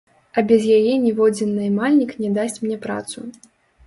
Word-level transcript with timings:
А 0.37 0.41
без 0.51 0.63
яе 0.77 0.93
ніводзін 1.03 1.51
наймальнік 1.57 2.15
не 2.25 2.31
дасць 2.39 2.57
мне 2.65 2.79
працу. 2.87 3.27